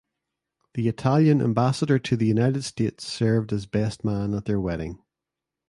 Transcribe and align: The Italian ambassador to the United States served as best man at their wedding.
The 0.73 0.87
Italian 0.87 1.43
ambassador 1.43 1.99
to 1.99 2.17
the 2.17 2.25
United 2.25 2.63
States 2.63 3.05
served 3.05 3.53
as 3.53 3.67
best 3.67 4.03
man 4.03 4.33
at 4.33 4.45
their 4.45 4.59
wedding. 4.59 4.97